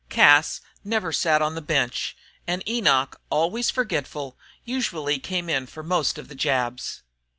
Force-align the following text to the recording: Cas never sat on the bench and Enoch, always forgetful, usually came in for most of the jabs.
Cas 0.09 0.61
never 0.83 1.11
sat 1.13 1.43
on 1.43 1.53
the 1.53 1.61
bench 1.61 2.17
and 2.47 2.67
Enoch, 2.67 3.21
always 3.29 3.69
forgetful, 3.69 4.35
usually 4.65 5.19
came 5.19 5.47
in 5.47 5.67
for 5.67 5.83
most 5.83 6.17
of 6.17 6.27
the 6.27 6.33
jabs. 6.33 7.03